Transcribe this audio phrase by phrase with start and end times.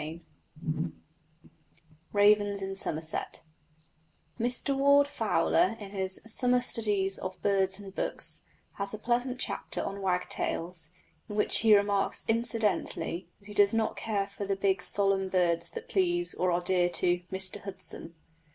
[0.01, 0.21] CHAPTER
[0.63, 0.91] VIII
[2.11, 3.43] RAVENS IN SOMERSET
[4.39, 8.41] Mr Warde Fowler in his Summer Studies of Birds and Books
[8.79, 10.91] has a pleasant chapter on wagtails,
[11.29, 15.69] in which he remarks incidentally that he does not care for the big solemn birds
[15.69, 18.15] that please, or are dear to, "Mr Hudson."